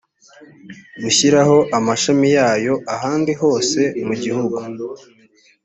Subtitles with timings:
[1.01, 4.57] gushyiraho amashami yayo ahandi hose mu gihugu